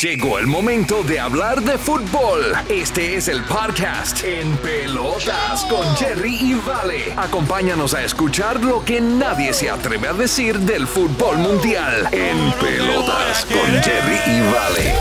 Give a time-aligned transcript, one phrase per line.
[0.00, 2.54] Llegó el momento de hablar de fútbol.
[2.68, 7.14] Este es el podcast En Pelotas con Jerry y Vale.
[7.16, 12.08] Acompáñanos a escuchar lo que nadie se atreve a decir del fútbol mundial.
[12.12, 14.94] En Pelotas con Jerry y Vale.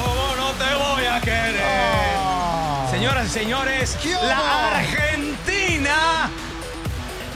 [0.00, 1.56] ¿Cómo no te voy a querer?
[2.92, 6.30] Señoras y señores, la Argentina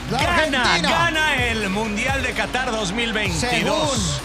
[0.09, 0.89] gana, Argentina.
[0.89, 4.21] gana el Mundial de Qatar 2022.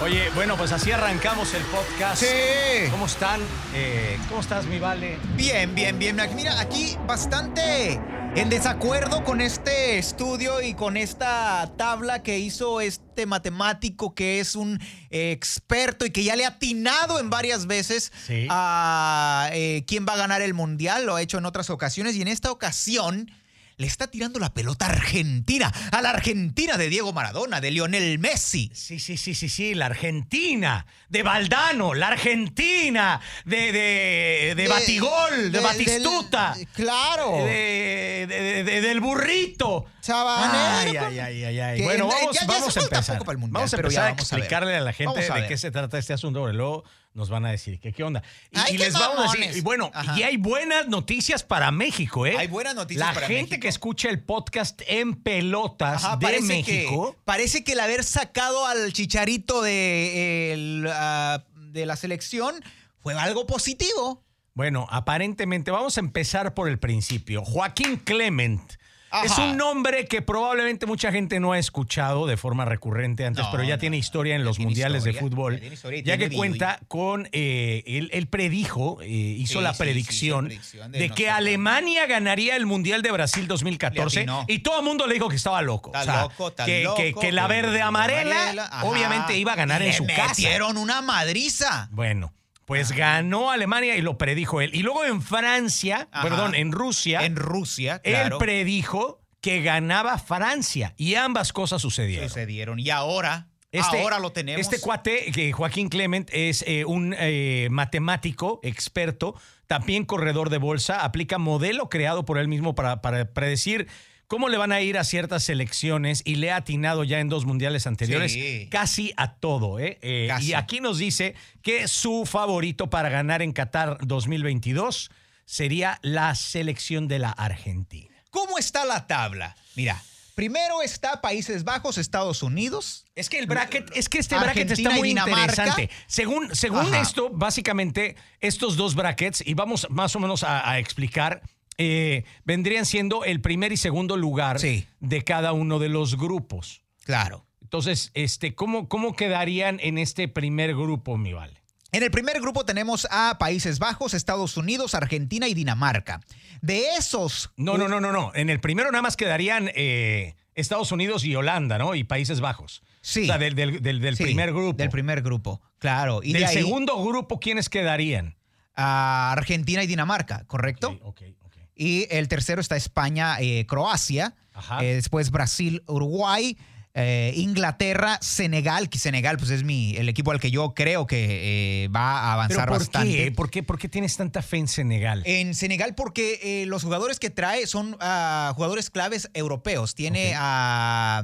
[0.00, 2.22] Oye, bueno, pues así arrancamos el podcast.
[2.22, 2.88] Sí.
[2.90, 3.40] ¿Cómo están?
[3.74, 5.18] Eh, ¿Cómo estás, mi Vale?
[5.34, 6.16] Bien, bien, bien.
[6.36, 8.00] Mira, aquí bastante
[8.36, 14.54] en desacuerdo con este estudio y con esta tabla que hizo este matemático que es
[14.54, 18.46] un eh, experto y que ya le ha atinado en varias veces Sí.
[18.50, 21.06] a eh, quién va a ganar el mundial.
[21.06, 23.32] Lo ha hecho en otras ocasiones y en esta ocasión
[23.78, 28.18] le está tirando la pelota a Argentina, a la Argentina de Diego Maradona, de Lionel
[28.18, 28.70] Messi.
[28.74, 35.52] Sí, sí, sí, sí, sí, la Argentina, de Valdano, la Argentina, de, de, de, Batigol,
[35.52, 36.54] de, Batistuta.
[36.56, 37.44] del- claro.
[37.44, 39.86] de, de- de- del burrito.
[40.08, 41.82] Ay, ay, ay, ay, ay.
[41.82, 43.18] Bueno, vamos, ya- ya vamos a empezar.
[43.38, 45.98] Mundial, vamos a empezar a vamos a explicarle a la gente de qué se trata
[45.98, 46.84] este asunto, luego
[47.18, 48.22] nos van a decir que qué onda.
[48.52, 50.16] Y, Ay, y qué les vamos a decir, y bueno, Ajá.
[50.18, 52.36] y hay buenas noticias para México, ¿eh?
[52.38, 53.62] Hay buenas noticias La para gente México.
[53.62, 57.12] que escucha el podcast en pelotas Ajá, de México.
[57.12, 62.54] Que, parece que el haber sacado al chicharito de, el, ah, de la selección
[63.02, 64.24] fue algo positivo.
[64.54, 67.44] Bueno, aparentemente, vamos a empezar por el principio.
[67.44, 68.72] Joaquín Clement.
[69.10, 69.24] Ajá.
[69.24, 73.50] Es un nombre que probablemente mucha gente no ha escuchado de forma recurrente antes, No,
[73.50, 75.60] pero ya no, tiene historia en los mundiales de fútbol.
[76.04, 77.28] ya que cuenta con.
[77.32, 80.58] eh, él, él predijo, eh, hizo Sí, la sí, predicción, de
[80.98, 84.44] de, no que Alemania ganaría el Mundial de Brasil 2014 Le atinó.
[84.48, 85.90] y todo el mundo le dijo que estaba loco.
[85.94, 86.96] Está O sea, loco, está que, loco.
[86.96, 90.28] que- que la verde amarela, obviamente iba a ganar en su casa.
[90.28, 91.88] metieron una madriza.
[91.92, 92.32] Bueno,
[92.68, 94.74] pues ganó Alemania y lo predijo él.
[94.74, 96.22] Y luego en Francia, Ajá.
[96.28, 98.36] perdón, en Rusia, En Rusia, él claro.
[98.38, 100.92] predijo que ganaba Francia.
[100.98, 102.28] Y ambas cosas sucedieron.
[102.28, 102.78] sucedieron.
[102.78, 104.60] Y ahora, Este- ahora lo tenemos.
[104.60, 109.34] Este cuate, que Joaquín Clement, es eh, un eh, matemático experto,
[109.66, 113.88] también corredor de bolsa, aplica modelo creado por él mismo para, para predecir
[114.28, 117.44] cómo le van a ir a ciertas selecciones y le ha atinado ya en dos
[117.46, 118.68] mundiales anteriores Sí.
[118.70, 119.80] casi a todo.
[119.80, 119.98] ¿eh?
[120.02, 120.48] Eh, Casi.
[120.50, 125.10] y aquí nos dice que su favorito para ganar en Qatar 2022
[125.46, 128.14] sería la selección de la Argentina.
[128.30, 129.56] ¿Cómo está la tabla?
[129.74, 130.00] Mira,
[130.34, 133.06] primero está Países Bajos, Estados Unidos.
[133.16, 135.88] Es que el bracket, es que este bracket está muy interesante.
[136.06, 137.00] Según, según Ajá.
[137.00, 141.40] esto, básicamente, estos dos brackets, y vamos más o menos a, a explicar,
[141.78, 144.86] eh, vendrían siendo el primer y segundo lugar Sí.
[145.00, 146.82] de cada uno de los grupos.
[147.04, 147.46] Claro.
[147.62, 151.54] Entonces, este, ¿cómo, ¿cómo quedarían en este primer grupo, mi vale?
[151.92, 156.20] En el primer grupo tenemos a Países Bajos, Estados Unidos, Argentina y Dinamarca.
[156.60, 157.50] De esos.
[157.56, 158.32] No, no, no, no, no.
[158.34, 161.94] En el primero nada más quedarían eh, Estados Unidos y Holanda, ¿no?
[161.94, 162.82] Y Países Bajos.
[163.00, 163.22] Sí.
[163.22, 164.76] O sea, del, del- del- del Sí, primer grupo.
[164.76, 166.20] Del primer grupo, claro.
[166.22, 168.36] Y Del de ahí segundo grupo, ¿quiénes quedarían?
[168.80, 170.90] a Argentina y Dinamarca, ¿correcto?
[171.02, 171.47] Ok, ok, ok.
[171.78, 174.34] Y el tercero está España, eh, Croacia.
[174.82, 176.58] Eh, después Brasil, Uruguay.
[176.94, 181.84] eh, Inglaterra, Senegal, que Senegal pues es mi, el equipo al que yo creo que
[181.84, 183.16] eh, va a ¿Pero avanzar por bastante.
[183.16, 183.30] qué?
[183.30, 183.62] ¿Por qué?
[183.62, 185.22] ¿Por qué tienes tanta fe en Senegal?
[185.24, 189.94] En Senegal, porque eh, los jugadores que trae son ah, jugadores claves europeos.
[189.94, 191.22] Tiene a.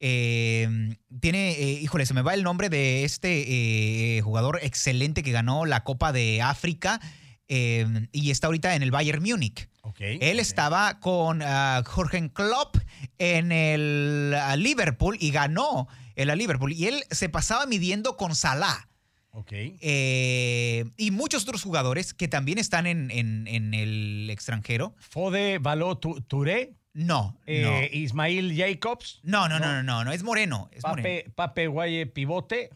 [0.00, 5.64] eh, tiene, eh, híjole, se me va el nombre de este jugador excelente que ganó
[5.64, 7.00] la Copa de África
[7.46, 9.68] y está ahorita en el Bayern Múnich.
[10.00, 12.76] Él estaba con ah, Jorgen Klopp
[13.18, 16.72] en el ah, Liverpool y ganó el Liverpool.
[16.72, 18.88] Y él se pasaba midiendo con Salah.
[19.30, 19.52] Ok.
[19.52, 24.94] Eh, y muchos otros jugadores que también están en, en- en el extranjero.
[24.98, 29.48] Fode Baló Touré, No, eh, Ismail Jacobs, no.
[29.48, 30.68] No, no, no, no, no, no, es moreno.
[30.72, 31.02] Es moreno.
[31.08, 32.70] Pape, Pape Guaye Pivote,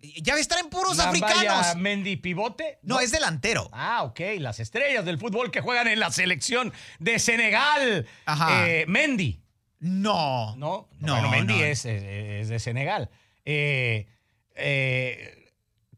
[0.00, 1.74] Ya va a estar en puros africanos.
[1.76, 2.78] Mendy Pivote.
[2.82, 3.68] No, es delantero.
[3.72, 8.06] Ah, ok, las estrellas del fútbol que juegan en la selección de Senegal.
[8.26, 8.68] Ajá.
[8.68, 9.42] Eh, Mendy.
[9.80, 10.54] No.
[10.56, 11.64] No, No, bueno, Mendy no.
[11.64, 13.10] Es, es- es de Senegal.
[13.44, 14.06] Eh,
[14.54, 15.50] eh,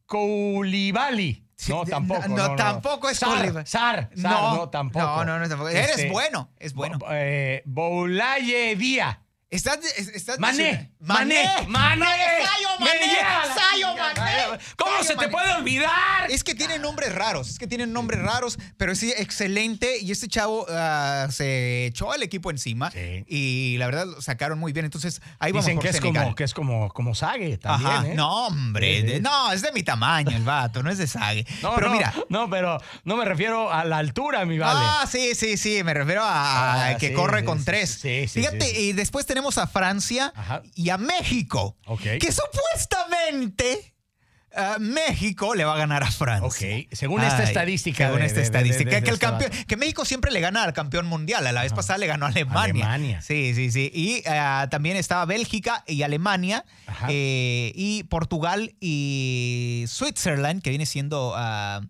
[0.07, 1.47] Koulibaly.
[1.69, 2.21] No, tampoco.
[2.29, 2.81] no, no, no.
[2.83, 3.67] no, es Sar.
[3.67, 5.05] Sar, Sar, no, tampoco.
[5.05, 5.69] No, no, no, tampoco.
[5.69, 6.99] Este, Eres bueno, es bueno.
[7.11, 9.19] Eh, Boulaye Díaz.
[9.53, 9.81] Estás,
[10.15, 13.17] estás Mané, Mané, Mané, Sayo Mané,
[13.53, 14.61] Sayo Mané.
[14.77, 15.29] ¿Cómo Sayo se te Mané.
[15.29, 16.31] puede olvidar?
[16.31, 19.99] Es que tienen nombres raros, es que tienen nombres raros, pero sí, excelente.
[19.99, 23.25] Y este chavo ah, se echó al equipo encima Sí.
[23.27, 24.85] y la verdad lo sacaron muy bien.
[24.85, 26.23] Entonces, ahí vamos Dicen que es Senegal.
[26.27, 28.07] como que es como como Sague también, Ajá.
[28.07, 28.15] ¿eh?
[28.15, 29.03] No, hombre.
[29.03, 31.45] De- no, es de mi tamaño el vato, no es de Sague.
[31.61, 32.15] No, pero no, mira.
[32.29, 34.79] no, pero no me refiero a la altura, mi vale.
[34.81, 36.31] Ah, sí, sí, sí, me refiero a,
[36.85, 37.91] a Ah, que sí, corre sí, con tres.
[38.01, 40.63] sí, sí, Fíjate, y después tenemos a Francia Ajá.
[40.75, 41.77] y a México.
[41.87, 42.03] Ok.
[42.21, 43.95] Que supuestamente
[44.55, 46.47] ah, México le va a ganar a Francia.
[46.79, 48.91] Ok, según esta estadística Según de- esta de- estadística.
[48.91, 51.47] de- que, el este campeón, que México siempre le gana al campeón mundial.
[51.47, 52.63] A la vez pasada le ganó a Alemania.
[52.65, 53.23] Alemania.
[53.23, 53.91] Sí, sí, sí.
[53.95, 56.65] Y ah, también estaba Bélgica y Alemania.
[57.09, 61.81] Eh, y Portugal y Switzerland, que viene siendo ah,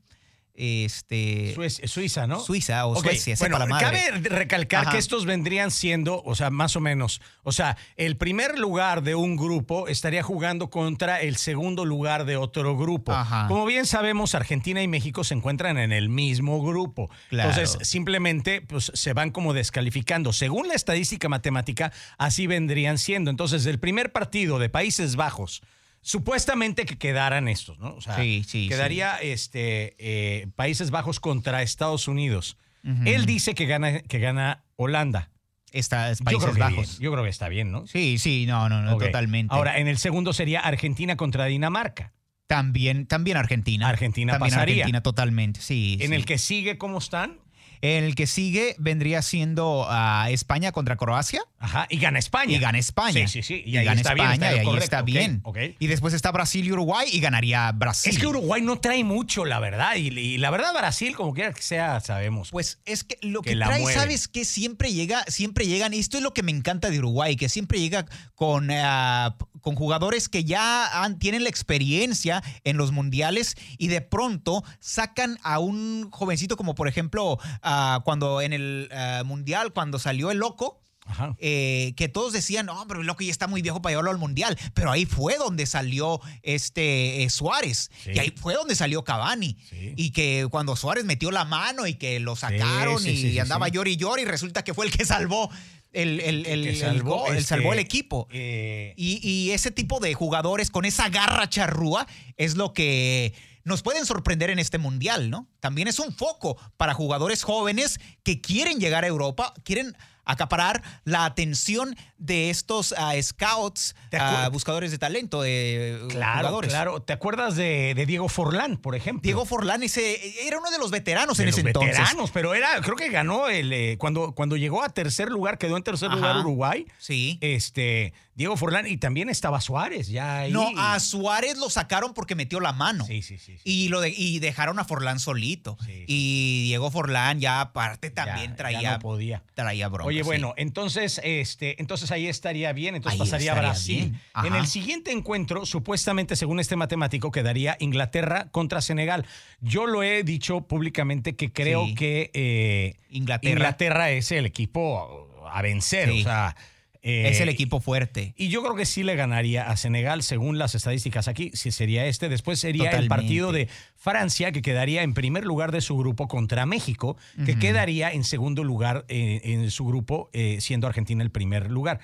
[0.61, 2.41] este, Suez- Suiza, ¿no?
[2.41, 3.35] Suiza o Suecia.
[3.37, 3.87] sepa Bueno, la madre.
[4.11, 4.93] cabe recalcar Ajá.
[4.93, 9.15] que estos vendrían siendo, o sea, más o menos, o sea, el primer lugar de
[9.15, 13.13] un grupo estaría jugando contra el segundo lugar de otro grupo.
[13.13, 13.47] Ajá.
[13.49, 17.11] Como bien sabemos, Argentina y México se encuentran en el mismo grupo.
[17.31, 17.51] Claro.
[17.51, 20.33] Entonces, simplemente pues, se van como descalificando.
[20.33, 23.31] Según la estadística matemática, así vendrían siendo.
[23.31, 25.63] Entonces, el primer partido de Países Bajos,
[26.03, 27.95] supuestamente que quedaran estos, ¿no?
[27.95, 32.57] O sea, Sí, sí, quedaría este, eh, Países Bajos contra Estados Unidos.
[33.05, 35.31] Él dice que gana, que gana Holanda.
[35.71, 36.99] Está, es Países Bajos.
[36.99, 37.87] bien, yo creo que está bien, ¿no?
[37.87, 39.55] Sí, sí, no, no, no, totalmente.
[39.55, 42.13] Ahora, en el segundo sería Argentina contra Dinamarca.
[42.47, 43.89] también, también Argentina.
[43.89, 44.75] Argentina también pasaría.
[44.77, 45.99] Argentina, totalmente, sí.
[46.01, 46.15] En sí.
[46.15, 47.39] el que sigue, ¿cómo están?
[47.83, 51.43] El que sigue vendría siendo ah, España contra Croacia.
[51.59, 52.57] Ajá, y gana España.
[52.57, 53.27] Y gana España.
[53.27, 53.63] Sí, sí, sí.
[53.65, 55.41] Y, Y, ahí gana está bien, España, está y ahí correcto, está bien.
[55.45, 55.59] ok.
[55.79, 58.13] Y después está Brasil y Uruguay y ganaría Brasil.
[58.13, 59.97] Es que Uruguay no trae mucho, la verdad.
[59.97, 62.51] Y, y la verdad, Brasil, como quiera que sea, sabemos.
[62.51, 63.99] Pues es que lo Que que, trae, mueve.
[63.99, 64.45] ¿sabes qué?
[64.45, 67.81] Siempre llega, siempre llegan, y esto es lo que me encanta de Uruguay, que siempre
[67.81, 68.05] llega
[68.35, 74.01] con, ah, con jugadores que ya han- tienen la experiencia en los mundiales y de
[74.01, 79.99] pronto sacan a un jovencito como por ejemplo ah, cuando en el ah, mundial, cuando
[79.99, 80.79] salió el loco.
[81.07, 81.35] Ajá.
[81.39, 84.19] eh, que todos decían, no, pero el loco ya está muy viejo para llevarlo al
[84.19, 84.57] mundial.
[84.75, 87.91] Pero ahí fue donde salió este eh, Suárez.
[88.05, 88.11] Sí.
[88.15, 89.57] Y ahí fue donde salió Cavani.
[89.69, 89.95] Sí.
[89.97, 93.73] Y que cuando Suárez metió la mano y que lo sacaron sí, y andaba sí.
[93.73, 95.51] llori y llori, y resulta que fue el que salvó
[95.93, 98.29] el, el, el- salvó, este, salvó el equipo.
[98.31, 102.07] eh, Y, y ese tipo de jugadores con esa garra charrúa
[102.37, 103.35] es lo que
[103.65, 105.47] nos pueden sorprender en este mundial, ¿no?
[105.61, 111.25] También es un foco para jugadores jóvenes que quieren llegar a Europa, quieren acaparar la
[111.25, 116.71] atención de estos ah, scouts, ¿Te ah, buscadores de talento, de claro, jugadores.
[116.71, 117.03] claro.
[117.03, 119.23] ¿Te acuerdas de, de Diego Forlán, por ejemplo?
[119.23, 121.97] Diego Forlán ese, era uno de los veteranos de en los ese entonces.
[121.99, 125.77] veteranos, pero era, creo que ganó el eh, cuando, cuando llegó a tercer lugar, quedó
[125.77, 126.17] en tercer Ajá.
[126.17, 126.87] lugar Uruguay.
[126.99, 127.39] Sí.
[127.41, 130.53] Este, Diego Forlán, y también estaba Suárez, ya ahí.
[130.53, 133.05] No, a Suárez lo sacaron porque metió la mano.
[133.07, 133.57] Sí, sí, sí.
[133.59, 133.63] sí.
[133.65, 135.77] Y, lo de- y dejaron a Forlán solito.
[135.85, 136.05] Sí, sí.
[136.07, 139.43] Y Diego Forlán ya aparte también ya traía, no podía.
[139.55, 140.09] traía bronca.
[140.09, 144.15] Oye, bueno, entonces, este, entonces ahí estaría bien, entonces Ahí pasaría Brasil.
[144.45, 149.27] En el siguiente encuentro, supuestamente, según este matemático, quedaría Inglaterra contra Senegal.
[149.61, 151.95] Yo lo he dicho públicamente que creo Sí.
[151.95, 153.53] que eh, Inglaterra.
[153.53, 156.11] Inglaterra es el equipo a vencer.
[156.11, 156.21] Sí.
[156.21, 156.57] O sea,
[157.03, 158.35] eh, es el equipo fuerte.
[158.37, 162.07] Y yo creo que sí le ganaría a Senegal, según las estadísticas aquí, si sería
[162.07, 162.29] este.
[162.29, 166.67] Después sería el partido de Francia, que quedaría en primer lugar de su grupo contra
[166.67, 167.17] México,
[167.47, 172.01] que quedaría en segundo lugar eh, en su grupo, eh, siendo Argentina el primer lugar.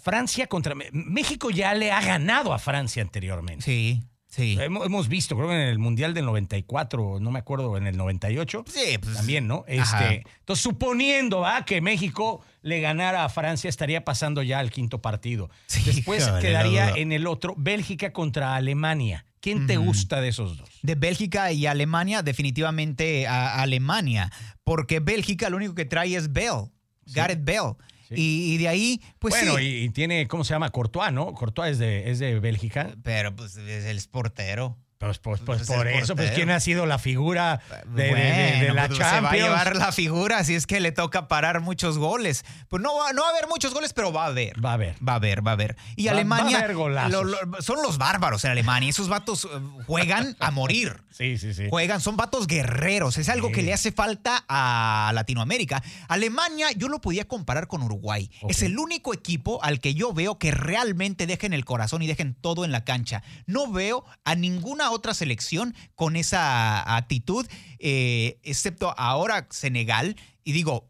[0.00, 3.64] Francia contra México ya le ha ganado a Francia anteriormente.
[3.64, 4.58] Sí, sí.
[4.60, 7.96] Hemos, hemos visto, creo que en el Mundial del 94, no me acuerdo, en el
[7.96, 8.64] 98.
[8.66, 9.64] Sí, pues, También, ¿no?
[9.78, 10.04] Ajá.
[10.04, 11.64] Este, entonces, suponiendo ¿va?
[11.64, 15.50] que México le ganara a Francia, estaría pasando ya al quinto partido.
[15.66, 19.24] Sí, Después quedaría en el otro Bélgica contra Alemania.
[19.40, 20.70] ¿Quién te gusta de esos dos?
[20.82, 24.30] De Bélgica y Alemania, definitivamente a Alemania.
[24.62, 26.70] Porque Bélgica lo único que trae es Bell,
[27.06, 27.74] Gareth Bell.
[28.14, 28.20] Sí.
[28.50, 29.64] Y, y de ahí, pues bueno, sí.
[29.64, 30.70] y, y tiene, ¿cómo se llama?
[30.70, 31.32] Courtois, ¿no?
[31.34, 32.94] Courtois es de, es de Bélgica.
[33.02, 34.76] Pero pues es el portero.
[35.02, 36.30] Pues, pues, pues, por es eso, pues.
[36.30, 39.16] ¿quién ha sido la figura de, de- de- de Bueno, la pues, Champions?
[39.16, 42.44] Se va a llevar la figura si es que le toca parar muchos goles.
[42.68, 44.64] Pues no va, no va a haber muchos goles, pero va a haber.
[44.64, 44.94] Va a haber.
[45.06, 45.76] Va a haber, va a haber.
[45.96, 46.56] Y Va- Alemania.
[46.56, 47.10] va a haber golazos.
[47.12, 48.90] lo- lo- son los bárbaros en Alemania.
[48.90, 49.48] Esos vatos eh,
[49.86, 51.02] juegan a morir.
[51.12, 51.66] Sí, sí, sí.
[51.68, 53.18] Juegan, son vatos guerreros.
[53.18, 53.52] Es algo Sí.
[53.54, 55.82] que le hace falta a Latinoamérica.
[56.08, 58.30] Alemania, yo lo podía comparar con Uruguay.
[58.48, 62.34] Es el único equipo al que yo veo que realmente dejen el corazón y dejen
[62.34, 63.22] todo en la cancha.
[63.46, 67.46] No veo a ninguna otra selección con esa actitud,
[67.78, 70.16] eh, excepto ahora Senegal.
[70.44, 70.88] Y digo,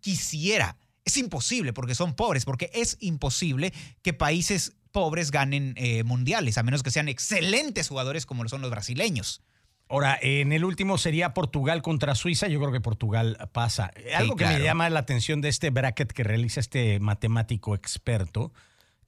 [0.00, 0.76] quisiera.
[1.04, 6.62] Es imposible porque son pobres, porque es imposible que países pobres ganen eh, mundiales, a
[6.62, 9.42] menos que sean excelentes jugadores como lo son los brasileños.
[9.90, 12.46] Ahora, en el último sería Portugal contra Suiza.
[12.46, 13.90] Yo creo que Portugal pasa.
[14.14, 18.52] Algo que me llama la atención de este bracket que realiza este matemático experto,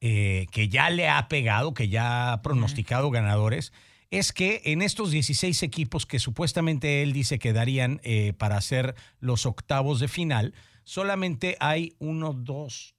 [0.01, 3.73] eh, que ya le ha pegado, que ya ha pronosticado ganadores,
[4.13, 8.95] es que en estos 16 equipos que supuestamente él dice que darían eh, para hacer
[9.21, 10.53] los octavos de final,
[10.85, 12.95] solamente hay uno, dos,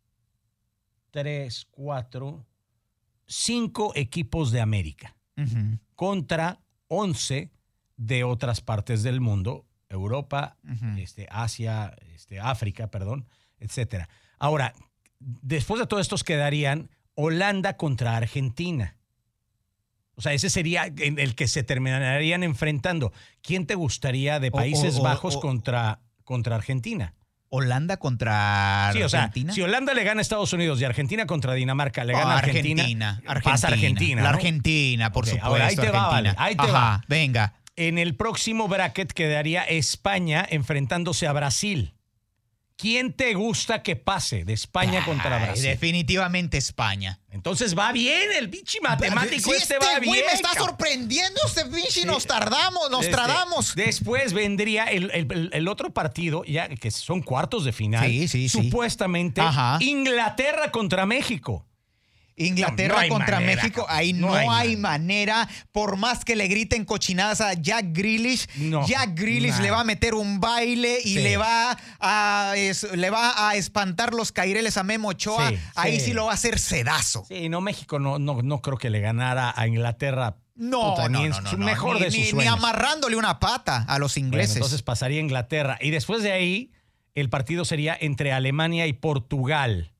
[1.12, 2.48] tres, cuatro,
[3.27, 5.15] cinco equipos de América
[5.93, 7.51] contra 11
[7.96, 10.58] de otras partes del mundo, Europa,
[10.98, 13.27] este, Asia, este, África, perdón,
[13.60, 14.10] etcétera.
[14.39, 14.74] Ahora,
[15.20, 18.98] después de todos estos quedarían Holanda contra Argentina.
[20.15, 23.12] O sea, ese sería en el que se terminarían enfrentando.
[23.41, 27.13] ¿Quién te gustaría de Países o- o- Bajos o- contra, contra Argentina?
[27.50, 29.53] Holanda contra Sí, o sea, Argentina.
[29.53, 33.22] si Holanda le gana a Estados Unidos y Argentina contra Dinamarca le gana a Argentina,
[33.43, 34.24] pasa Argentina.
[34.24, 34.38] La ¿no?
[34.38, 35.46] Argentina, por supuesto.
[35.48, 36.34] ahora ahí te va, Argentina.
[36.34, 37.03] vale, ahí te Ajá, va.
[37.08, 37.53] Venga.
[37.75, 41.92] En el próximo bracket quedaría España enfrentándose a Brasil.
[42.83, 45.63] ¿Quién te gusta que pase de España contra Brasil?
[45.63, 47.21] definitivamente España.
[47.31, 50.25] Entonces va bien el bichi matemático Sí, este, va güey bien.
[50.27, 50.67] me está cabrón.
[50.71, 52.05] sorprendiendo este pinche.
[52.05, 53.73] Nos tardamos, nos Este, tardamos.
[53.75, 58.05] Después vendría el, el- el otro partido, ya que son cuartos de final.
[58.05, 58.63] Sí, sí, sí.
[58.63, 59.41] Supuestamente.
[59.79, 61.65] Inglaterra contra México.
[62.35, 65.47] Inglaterra No, no hay contra manera, México, ahí No no, hay hay, manera.
[65.71, 68.47] Por más que le griten cochinadas a Jack Grealish,
[68.87, 71.21] Jack Grealish le va a meter un baile y Sí.
[71.23, 75.49] le va a es- le va a espantar los caireles a Memo Ochoa.
[75.49, 76.05] Sí, ahí sí.
[76.07, 76.13] sí.
[76.13, 77.25] lo va a hacer sedazo.
[77.27, 80.37] Sí, no, México no, no, no creo que le ganara a Inglaterra.
[80.55, 83.97] No, puta, no, no, no, mejor ni, de sus ni- ni amarrándole una pata a
[83.99, 84.55] los Bueno, ingleses.
[84.57, 85.77] entonces pasaría Inglaterra.
[85.81, 86.71] Y después de ahí,
[87.15, 89.91] el partido sería entre Alemania y Portugal.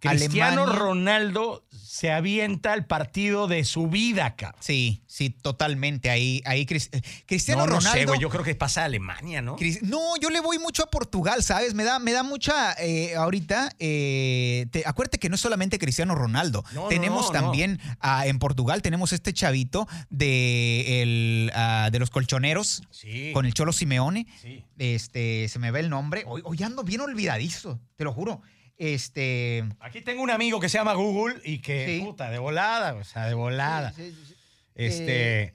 [0.00, 0.78] Cristiano Alemania.
[0.78, 1.64] Ronaldo
[1.94, 4.60] se avienta el partido de su vida, cabrón.
[4.60, 6.10] sí, sí, totalmente.
[6.10, 6.90] Ahí, ahí Cris-
[7.24, 7.98] Cristiano no, no Ronaldo.
[8.00, 8.18] sé, güey.
[8.18, 9.56] Yo creo que pasa a Alemania, ¿no?
[9.82, 11.72] No, yo le voy mucho a Portugal, ¿sabes?
[11.74, 12.72] Me da, me da mucha.
[12.80, 16.64] eh, ahorita, eh, te- acuérdate que no es solamente Cristiano Ronaldo.
[16.72, 17.40] No, tenemos no, no.
[17.40, 17.78] también
[18.24, 23.30] en Portugal, tenemos este chavito de, el, ah, de los colchoneros Sí.
[23.32, 24.26] con el Cholo Simeone.
[24.42, 24.64] Sí.
[24.78, 26.24] Este, se me ve el nombre.
[26.26, 28.42] Hoy, hoy ando bien olvidadizo, te lo juro.
[28.76, 29.64] Este.
[29.80, 32.04] Aquí tengo un amigo que se llama Google y que, Sí.
[32.04, 33.92] puta, de volada, o sea, de volada.
[33.92, 34.34] sí, sí, sí.
[34.74, 35.54] Este,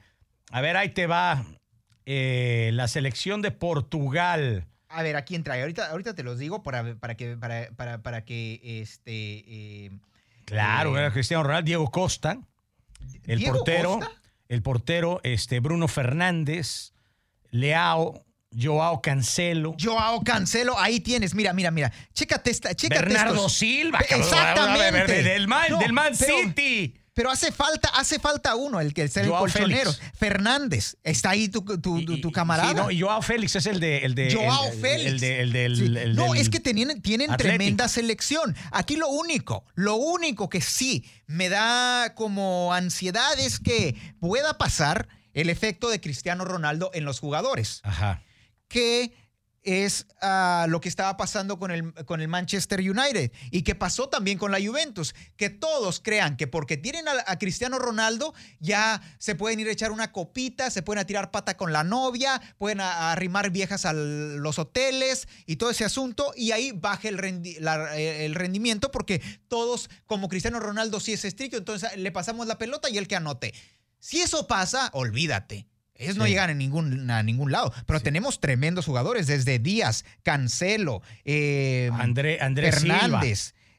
[0.51, 1.45] a ver, ahí te va.
[2.05, 4.65] eh, la selección de Portugal.
[4.87, 5.61] A ver, ¿a quién trae?
[5.61, 9.11] Ahorita, ahorita te los digo para, para que, para, para, para que este.
[9.47, 9.91] eh,
[10.45, 12.39] Claro, Eh, era Cristiano Ronaldo, Diego Costa,
[13.27, 14.11] el ¿Diego portero, Costa?
[14.47, 16.93] el portero, este Bruno Fernández,
[17.51, 18.25] Leao,
[18.57, 21.91] Joao Cancelo, Joao Cancelo, ahí tienes, mira, mira, mira.
[22.13, 23.53] Chécate esta, chécate Bernardo estos.
[23.53, 25.23] Silva, Exactamente.
[25.23, 26.95] del Man, No, del Man pero- City.
[27.13, 29.91] Pero hace falta, hace falta uno, el que es el Joao colchonero.
[29.91, 30.17] Félix.
[30.17, 30.95] Fernández.
[31.03, 32.69] Está ahí tu, tu, tu- camarada.
[32.69, 33.97] Sí, no, y Joao Félix es el de.
[34.05, 35.05] El de Joao el- Félix.
[35.11, 35.85] El, de, el del- Sí.
[35.97, 37.57] el no, del es que tienen, tienen Atlético.
[37.57, 38.55] tremenda selección.
[38.71, 45.09] Aquí lo único, lo único que sí me da como ansiedad es que pueda pasar
[45.33, 47.81] el efecto de Cristiano Ronaldo en los jugadores.
[47.83, 48.21] Ajá.
[48.69, 49.13] Que
[49.61, 54.07] es ah, lo que estaba pasando con el, con el Manchester United y que pasó
[54.07, 59.35] también con la Juventus, que todos crean que porque tienen a, Cristiano Ronaldo ya se
[59.35, 62.79] pueden ir a echar una copita, se pueden a tirar pata con la novia, pueden
[62.79, 67.19] a- a arrimar viejas a los hoteles y todo ese asunto y ahí baja el,
[67.21, 72.89] el rendimiento porque todos, como Cristiano Ronaldo sí es estricto, entonces le pasamos la pelota
[72.89, 73.53] y el que anote.
[73.99, 75.67] Si eso pasa, olvídate.
[75.99, 76.31] Ellos no Sí.
[76.31, 77.71] llegan a ningún, a ningún lado.
[77.85, 82.39] Pero tenemos tremendos jugadores, desde Díaz, Cancelo, eh, André,
[82.71, 83.21] Silva.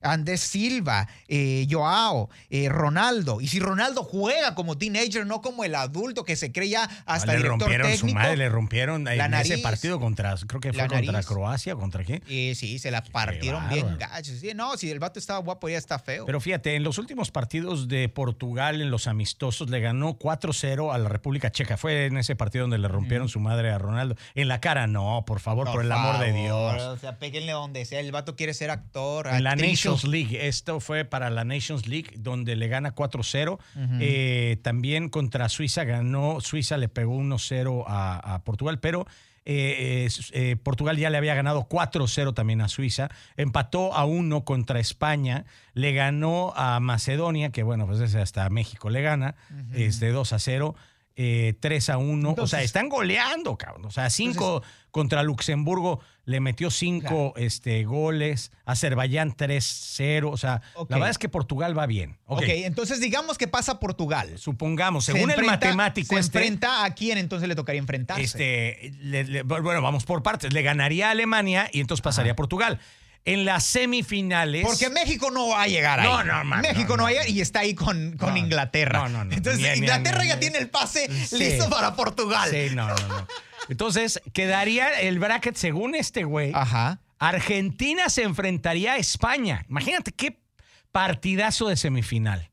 [0.02, 3.40] Andrés Silva, eh, Joao, eh, Ronaldo.
[3.40, 7.32] Y si Ronaldo juega como teenager, no como el adulto que se cree ya hasta
[7.32, 8.08] le director rompieron técnico.
[8.08, 9.62] su madre, le rompieron en La ese nariz.
[9.62, 11.22] partido contra, creo que fue contra.
[11.22, 12.22] Croacia, ¿contra qué?
[12.28, 14.38] Eh, sí, se la partieron bien gachos.
[14.40, 16.24] Sí, no, si el vato estaba guapo, ya está feo.
[16.24, 20.98] Pero fíjate, en los últimos partidos de Portugal, en los amistosos, le ganó 4-0 a
[20.98, 21.76] la República Checa.
[21.76, 24.16] Fue en ese partido donde le rompieron su madre a Ronaldo.
[24.34, 26.82] En la cara, no, por favor, por, el amor de Dios.
[26.82, 28.00] O sea, péguenle donde sea.
[28.00, 29.26] El vato quiere ser actor.
[29.26, 33.58] En la actriz, Nations League, esto fue para la Nations League, donde le gana 4-0.
[34.00, 39.06] Eh, también contra Suiza ganó, Suiza le pegó 1-0 a, a Portugal, pero
[39.46, 43.08] eh, eh, eh, Portugal ya le había ganado 4-0 también a Suiza.
[43.36, 48.90] Empató a 1 contra España, le ganó a Macedonia, que bueno, pues ese hasta México
[48.90, 49.34] le gana,
[49.74, 50.74] este 2-0.
[51.22, 52.34] Eh, 3 a 1.
[52.38, 53.84] o sea, están goleando, cabrón.
[53.84, 58.52] O sea, 5 contra Luxemburgo le metió 5 este, goles.
[58.64, 60.30] Azerbaiyán 3-0.
[60.32, 62.16] O sea, la verdad es que Portugal va bien.
[62.24, 62.44] Ok, Ok.
[62.48, 64.38] entonces digamos que pasa Portugal.
[64.38, 68.22] Supongamos, Se según el matemático se este, enfrenta a quién entonces le tocaría enfrentarse.
[68.24, 70.52] este, le- le- bueno, vamos por partes.
[70.54, 72.80] Le ganaría a Alemania y entonces pasaría a Portugal.
[73.26, 74.64] En las semifinales.
[74.66, 76.06] Porque México no va a llegar ahí.
[76.08, 79.00] No, no, man, México no, no, va a llegar y está ahí con, con Inglaterra.
[79.00, 79.34] no, no, no.
[79.34, 81.36] Entonces, ni- Inglaterra ni- ya ni- tiene el pase Sí.
[81.38, 82.48] listo para Portugal.
[82.50, 83.26] Sí, no, no, no.
[83.68, 86.52] Entonces, quedaría el bracket según este güey.
[86.54, 87.00] Ajá.
[87.18, 89.64] Argentina se enfrentaría a España.
[89.68, 90.40] Imagínate qué
[90.90, 92.49] partidazo de semifinal.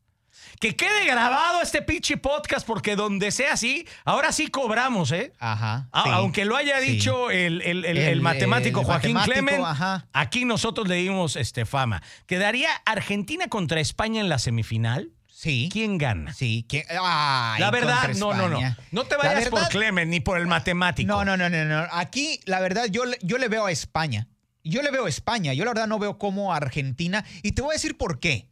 [0.59, 5.31] Que quede grabado este pinche podcast porque donde sea así, ahora sí cobramos, ¿eh?
[5.39, 5.87] Ajá.
[5.91, 6.09] A- sí.
[6.13, 10.07] Aunque lo haya dicho el, el- el- el El- matemático Joaquín matemático, Clemen, ajá.
[10.13, 12.01] aquí nosotros le dimos este, fama.
[12.25, 15.11] ¿Quedaría Argentina contra España en la semifinal?
[15.27, 15.69] Sí.
[15.71, 16.33] ¿Quién gana?
[16.33, 16.65] Sí.
[16.67, 16.85] ¿quién?
[16.99, 18.59] Ay, La verdad, no, no, no.
[18.91, 21.07] No te vayas por Clemen ni por el matemático.
[21.07, 21.87] No, no, no, no, no.
[21.91, 24.27] Aquí, la verdad, yo, le- yo le veo a España.
[24.63, 25.53] Yo le veo a España.
[25.53, 27.23] Yo la verdad no veo como Argentina.
[27.43, 28.49] Y te voy a decir por qué.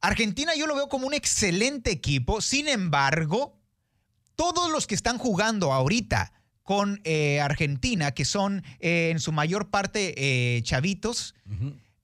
[0.00, 2.40] Argentina yo lo veo como un excelente equipo.
[2.40, 3.58] Sin embargo,
[4.34, 9.70] todos los que están jugando ahorita con eh, Argentina, que son eh, en su mayor
[9.70, 11.34] parte eh, chavitos,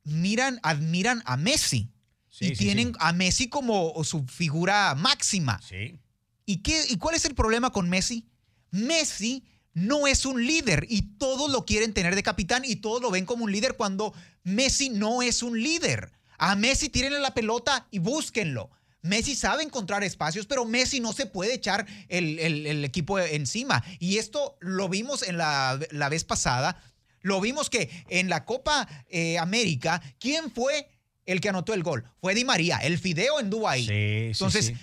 [0.04, 1.90] miran, admiran a Messi.
[2.28, 2.94] Sí, y sí, tienen sí.
[3.00, 5.61] a Messi como su figura máxima.
[5.61, 5.99] Sí.
[6.46, 8.26] ¿Y, qué, ¿Y cuál es el problema con Messi?
[8.70, 9.44] Messi
[9.75, 13.26] no es un líder y todos lo quieren tener de capitán y todos lo ven
[13.26, 16.12] como un líder cuando Messi no es un líder.
[16.44, 18.68] A Messi tírenle la pelota y búsquenlo.
[19.02, 23.82] Messi sabe encontrar espacios, pero Messi no se puede echar el, el- el equipo encima.
[24.00, 26.82] Y esto lo vimos en la, la vez pasada.
[27.20, 30.88] Lo vimos que en la Copa eh, América, ¿quién fue
[31.26, 32.04] el que anotó el gol?
[32.20, 33.82] Fue Di María, el fideo en Dubái.
[33.82, 34.75] Sí, sí, Entonces, sí.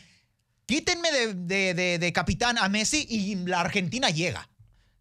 [0.66, 4.50] Quítenme de, de- de- de capitán a Messi y la Argentina llega.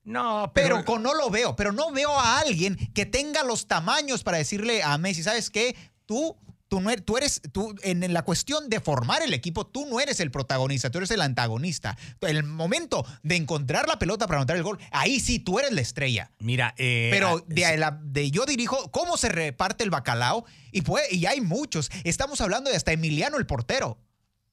[0.04, 1.54] No, Pero, pero, con, no lo veo.
[1.54, 5.76] Pero no veo a alguien que tenga los tamaños para decirle a Messi, ¿sabes qué?
[6.06, 6.36] Tú,
[6.68, 10.00] tú, no eres, tú eres, tú, en, la cuestión de formar el equipo, tú no
[10.00, 11.96] eres el protagonista, tú eres el antagonista.
[12.20, 15.80] El momento de encontrar la pelota para anotar el gol, ahí sí, tú eres la
[15.80, 16.30] estrella.
[16.38, 20.82] mira, eh, Pero ah, de, la- de yo dirijo cómo se reparte el bacalao y,
[20.82, 21.90] puede, y hay muchos.
[22.04, 23.98] Estamos hablando de hasta Emiliano el portero.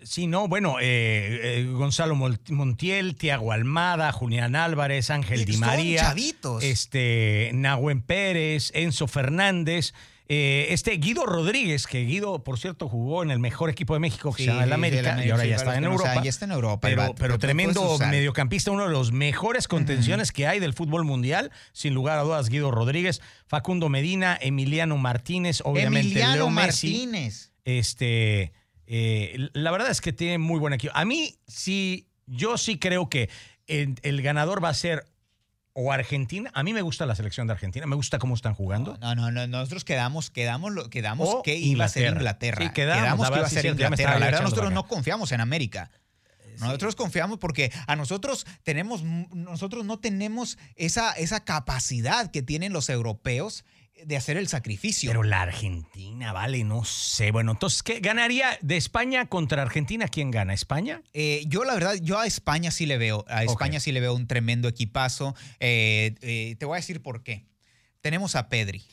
[0.03, 6.63] Sí, no, bueno, eh, eh, Gonzalo Montiel, Tiago Almada, Julián Álvarez, Ángel Di María, chavitos.
[6.63, 9.93] este Nahuen Pérez, Enzo Fernández,
[10.27, 14.31] eh, este Guido Rodríguez, que Guido, por cierto, jugó en el mejor equipo de México
[14.33, 16.23] que Sí, se llama el América y ahora ya está no Europa.
[16.23, 20.31] ya está en Europa, Pero, vato, pero pero tremendo mediocampista, uno de los mejores contenciones
[20.31, 25.61] que hay del fútbol mundial, sin lugar a dudas, Guido Rodríguez, Facundo Medina, Emiliano Martínez,
[25.63, 26.87] obviamente Emiliano Leo Messi.
[26.89, 27.51] Martínez.
[27.63, 28.51] Este,
[28.87, 30.93] eh, la verdad es que tiene muy buen equipo.
[30.95, 33.29] A mí sí, yo sí creo que
[33.67, 35.05] el, el ganador va a ser
[35.77, 36.49] o Argentina.
[36.53, 38.97] A mí me gusta la selección de Argentina, me gusta cómo están jugando.
[39.01, 42.63] No, no, no, nosotros quedamos, quedamos, quedamos O que iba a ser Inglaterra.
[42.63, 42.65] Inglaterra.
[42.65, 44.19] Sí, quedamos, que iba a ser Inglaterra.
[44.19, 45.91] La verdad, nosotros no confiamos en América.
[46.59, 52.87] Nosotros confiamos porque a nosotros tenemos, nosotros no tenemos esa, esa capacidad que tienen los
[52.87, 53.65] europeos
[54.03, 55.09] de hacer el sacrificio.
[55.09, 57.31] Pero la Argentina, vale, no sé.
[57.31, 60.07] Bueno, entonces, ¿qué ganaría de España contra Argentina?
[60.07, 60.53] ¿Quién gana?
[60.53, 61.01] ¿España?
[61.13, 64.13] Eh, yo la verdad, yo a España sí le veo, a España sí le veo
[64.13, 65.35] un tremendo equipazo.
[65.59, 67.45] Eh, eh, te voy a decir por qué.
[68.01, 68.83] Tenemos a Pedri,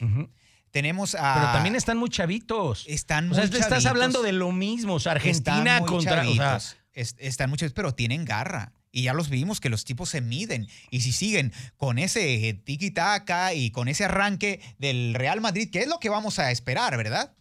[0.70, 1.34] tenemos a...
[1.34, 2.84] Pero también están muy chavitos.
[2.88, 3.86] Están o sea, muy estás chavitos.
[3.86, 4.94] hablando de lo mismo.
[4.94, 6.28] O sea, Argentina Están muy contra.
[6.28, 6.60] o sea.
[6.94, 8.72] Es- están muchos, pero tienen garra.
[8.92, 10.68] Y ya los vimos que los tipos se miden.
[10.90, 15.88] Y si siguen con ese tiki-taka y con ese arranque del Real Madrid, que es
[15.88, 17.32] lo que vamos a esperar, ¿verdad?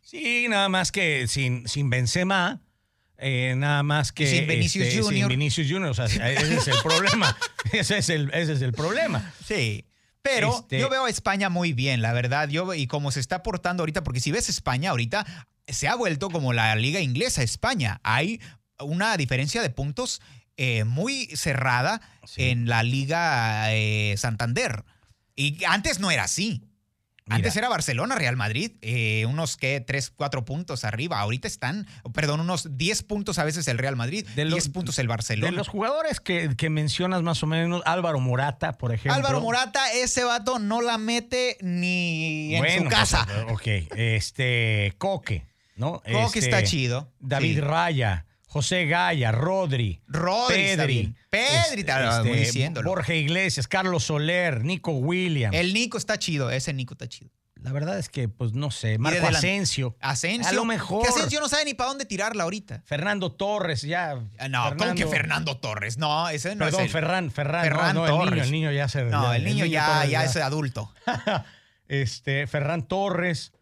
[0.00, 2.62] Sí, nada más que sin, sin Benzema,
[3.18, 4.26] eh, nada más que...
[4.26, 5.30] Sin Vinicius este, Junior.
[5.30, 7.36] Sin Vinicius Junior, o sea, ese es el problema.
[7.72, 9.34] Ese es el, ese es el problema.
[9.44, 9.84] Sí.
[10.22, 12.48] Pero Este- yo veo a España muy bien, la verdad.
[12.48, 16.30] Yo, y como se está portando ahorita, porque si ves España ahorita, se ha vuelto
[16.30, 18.00] como la liga inglesa, España.
[18.02, 18.40] Hay
[18.78, 20.20] una diferencia de puntos
[20.56, 22.44] eh, muy cerrada Sí.
[22.50, 24.84] en la liga eh, Santander.
[25.36, 26.62] Y antes no era así.
[27.28, 27.36] Mira.
[27.38, 31.18] Antes era Barcelona, Real Madrid, eh, unos que 3, 4 puntos arriba.
[31.18, 34.96] Ahorita están, perdón, unos 10 puntos a veces el Real Madrid, De 10 los- puntos
[35.00, 35.50] el Barcelona.
[35.50, 39.14] De los jugadores que, que mencionas más o menos, Álvaro Morata, por ejemplo.
[39.14, 43.26] Álvaro Morata, ese vato no la mete ni en Bueno, su casa.
[43.26, 45.94] pues, ok, este, Coque, ¿no?
[45.94, 47.12] Coque Este, está chido.
[47.18, 47.60] David Sí.
[47.60, 50.00] Raya, José Gaya, Rodri.
[50.06, 51.14] Rodri Pedri.
[51.30, 52.88] Pedri, este, está muy este, diciéndolo.
[52.90, 55.56] Borja Iglesias, Carlos Soler, Nico Williams.
[55.56, 57.30] El Nico está chido, ese Nico está chido.
[57.62, 59.96] La verdad es que, pues no sé, Marco Asensio.
[60.00, 60.48] Asensio.
[60.48, 61.02] A lo mejor.
[61.02, 62.82] Que Asensio no sabe ni para dónde tirarla ahorita.
[62.84, 64.20] Fernando Torres, ya.
[64.38, 65.98] Ah, No, ¿cómo que Fernando Torres?
[65.98, 66.92] No, ese no Perdón, es el...
[66.92, 67.64] Ferran, Ferran.
[67.64, 68.44] Ferran no, no, el niño, Torres.
[68.44, 69.04] el niño ya se.
[69.04, 70.92] No, el niño ya, Torres ya es adulto.
[71.88, 73.52] este, Ferran Torres,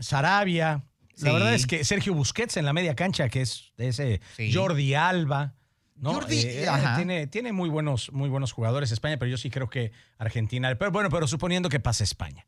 [0.00, 0.82] Sarabia.
[1.20, 4.52] La verdad es que Sergio Busquets en la media cancha, que es ese Sí.
[4.52, 5.54] Jordi Alba.
[5.96, 6.14] ¿no?
[6.14, 6.96] Jordi, Eh, ajá.
[6.96, 10.74] tiene, tiene muy buenos, muy buenos jugadores España, pero yo sí creo que Argentina.
[10.76, 12.44] Pero bueno, pero suponiendo que pase España.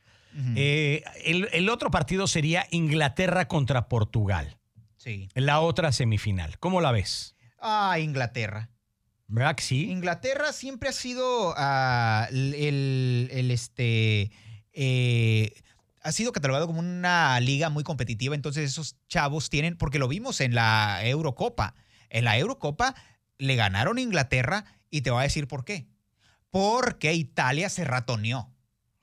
[0.57, 4.57] Eh, el, el otro partido sería Inglaterra contra Portugal.
[4.97, 5.29] Sí.
[5.35, 6.59] La otra semifinal.
[6.59, 7.37] ¿Cómo la ves?
[7.61, 8.71] Ah, Inglaterra.
[9.29, 9.89] ¿Verdad que sí?
[9.91, 14.33] Inglaterra siempre ha sido ah, el, el- el, este
[14.73, 15.53] eh,
[16.05, 20.43] ha sido catalogado como una liga muy competitiva, entonces esos chavos tienen, porque lo vimos
[20.43, 21.75] en la Eurocopa.
[22.11, 22.95] En la Eurocopa
[23.39, 25.89] le ganaron a Inglaterra y te voy a decir por qué.
[26.51, 28.53] Porque Italia se ratoneó.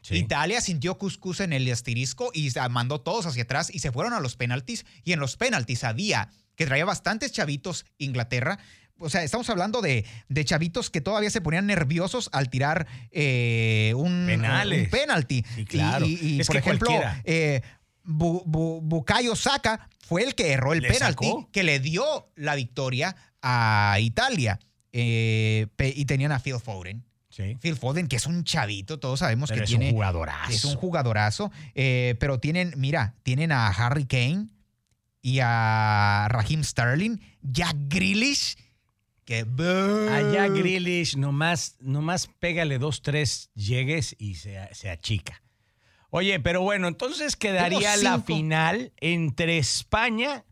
[0.03, 0.15] Sí.
[0.15, 4.19] Italia sintió cuscús en el asterisco y mandó todos hacia atrás y se fueron a
[4.19, 4.85] los penaltis.
[5.03, 8.59] Y en los penaltis había que traía bastantes chavitos Inglaterra.
[9.01, 13.93] O sea, estamos hablando de, de chavitos que todavía se ponían nerviosos al tirar eh,
[13.95, 14.85] un, Penales.
[14.85, 15.43] un penalti.
[15.55, 16.05] Sí, claro.
[16.05, 16.89] Y, y- y, Es por ejemplo,
[17.23, 17.61] eh,
[18.05, 21.49] Bu- Bu- Bukayo Saka fue el que erró el ¿Le penalti sacó?
[21.51, 24.59] que le dio la victoria a Italia.
[24.93, 27.03] Eh, y tenían a Phil Foden.
[27.29, 27.55] Sí.
[27.61, 29.85] Phil Foden, que es un chavito, todos sabemos Pero que es tiene.
[29.87, 30.51] un jugadorazo.
[30.51, 31.49] Es un jugadorazo.
[31.75, 34.47] eh, pero tienen, mira, tienen a Harry Kane
[35.21, 38.57] y a Raheem Sterling, Jack Grealish,
[39.25, 39.45] que.
[40.09, 45.41] Allá Grealish, nomás, nomás pégale dos, tres llegues y se, se achica.
[46.09, 50.43] Oye, pero bueno, entonces quedaría la final entre España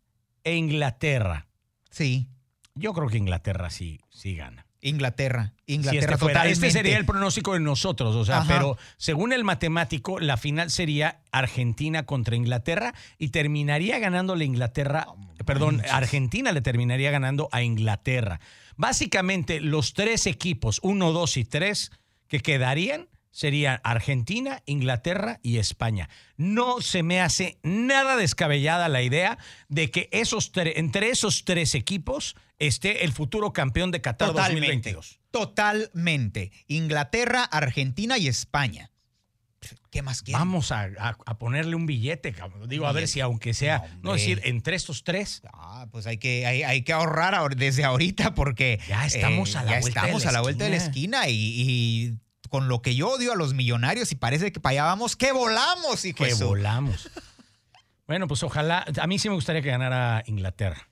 [0.43, 1.47] e Inglaterra.
[1.91, 2.29] Sí,
[2.75, 4.65] Yo creo que Inglaterra sí, sí gana.
[4.81, 5.53] Inglaterra.
[5.67, 8.47] Si Inglaterra este, fuera- este sería el pronóstico de nosotros, o sea, Ajá.
[8.47, 15.07] pero según el matemático, la final sería Argentina contra Inglaterra y terminaría ganando la Inglaterra,
[15.45, 18.39] perdón, Argentina le terminaría ganando a Inglaterra.
[18.77, 21.91] Básicamente, los tres equipos, uno, dos y tres,
[22.27, 26.09] que quedarían serían Argentina, Inglaterra y España.
[26.37, 29.37] No se me hace nada descabellada la idea
[29.67, 34.93] de que esos tre- entre esos tres equipos esté el futuro campeón de Qatar Totalmente.
[34.93, 35.19] 2022.
[35.31, 36.51] Totalmente.
[36.67, 38.91] Inglaterra, Argentina y España.
[39.91, 40.39] ¿Qué más quieren?
[40.39, 42.69] Vamos a, a- a ponerle un billete, cabrón.
[42.69, 46.45] Digo, a ver si aunque sea, No, decir, entre estos tres, Ah, pues hay que,
[46.45, 50.01] hay, hay que ahorrar ahor- desde ahorita porque eh, Ya estamos a la ya vuelta
[50.01, 51.23] de estamos la a la vuelta de la esquina.
[51.25, 52.13] esquina y, y
[52.49, 55.31] con lo que yo odio a los millonarios y parece que para allá vamos, que
[55.31, 57.09] volamos, hijo que volamos.
[58.07, 60.89] bueno, pues ojalá, a mí sí me gustaría que ganara Inglaterra.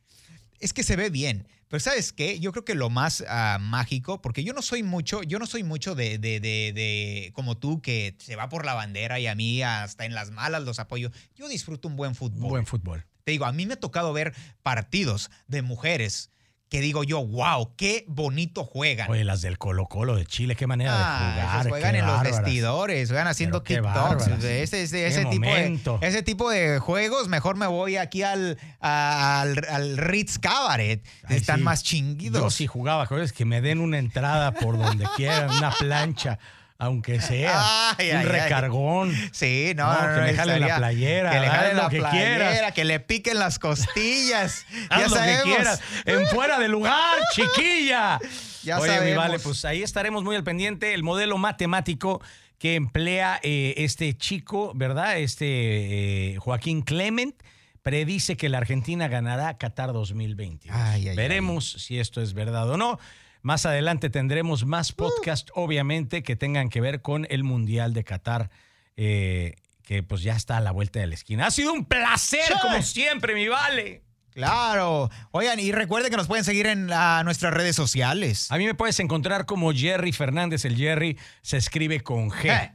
[0.59, 1.47] Es que se ve bien.
[1.69, 2.39] Pero ¿sabes qué?
[2.39, 5.63] Yo creo que lo más ah, mágico, porque yo no soy mucho, yo no soy
[5.63, 9.35] mucho de, de, de, de- como tú, que se va por la bandera y a
[9.35, 11.11] mí hasta en las malas los apoyo.
[11.35, 12.49] Yo disfruto un buen fútbol.
[12.49, 13.05] Buen fútbol.
[13.25, 14.33] Te digo, a mí me ha tocado ver
[14.63, 16.31] partidos de mujeres
[16.69, 19.09] que digo yo, wow, qué bonito juegan.
[19.09, 21.55] Oye, las del Colo Colo de Chile, qué manera Ah, de jugar.
[21.59, 24.27] esas juegan en los vestidores, juegan haciendo TikToks.
[24.43, 29.97] Ese, ese- tipo de, ese tipo de juegos, mejor me voy aquí al, al, al
[29.97, 31.05] Ritz Cabaret.
[31.23, 31.63] Ay, Están sí.
[31.63, 32.41] más chinguidos.
[32.41, 36.37] Yo sí jugaba, joder, que me den una entrada por donde quieran, una plancha,
[36.79, 37.91] aunque sea.
[37.97, 38.25] Ay, un ay, ay.
[38.25, 39.13] recargón.
[39.31, 41.83] Sí, no, No, no, que no, le jalen la playera, Que le haz jalen lo
[41.83, 42.73] la que playera, quieras.
[42.73, 44.65] que le piquen las costillas.
[44.89, 45.43] Haz ya lo sabemos.
[45.43, 45.81] que quieras.
[46.05, 48.19] En fuera de lugar, chiquilla.
[48.63, 50.93] Ya Oye, mi vale, pues ahí estaremos muy al pendiente.
[50.93, 52.21] El modelo matemático
[52.59, 55.19] que emplea eh, este chico, ¿verdad?
[55.19, 57.35] Este eh, Joaquín Clement
[57.83, 60.67] predice que la Argentina ganará Qatar 2020.
[60.71, 62.99] Ay, ay, Veremos si esto es verdad o no.
[63.47, 68.49] Más adelante tendremos más podcast, obviamente, que tengan que ver con el Mundial de Qatar,
[68.97, 71.47] eh, que pues ya está a la vuelta de la esquina.
[71.47, 72.53] Ha sido un placer, Sí.
[72.61, 74.03] como siempre, mi vale.
[74.31, 75.09] Claro.
[75.31, 78.51] Oigan, y recuerden que nos pueden seguir en nuestras redes sociales.
[78.51, 80.65] A mí me puedes encontrar como Jerry Fernández.
[80.65, 82.51] El Jerry se escribe con G.
[82.53, 82.73] Eh.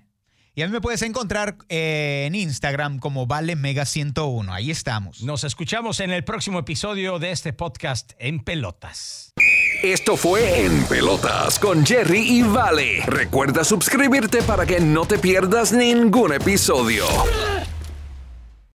[0.54, 4.54] Y a mí me puedes encontrar eh, en Instagram como Vale Mega 101.
[4.54, 5.22] Ahí estamos.
[5.22, 9.34] Nos escuchamos en el próximo episodio de este podcast en Pelotas.
[9.82, 13.02] Esto fue En Pelotas con Jerry y Vale.
[13.04, 17.04] Recuerda suscribirte para que no te pierdas ningún episodio.